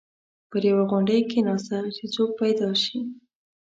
پر 0.49 0.61
یوې 0.69 0.83
غونډۍ 0.91 1.19
کېناسته 1.31 1.77
چې 1.95 2.05
څوک 2.13 2.29
پیدا 2.41 2.69
شي. 2.83 2.97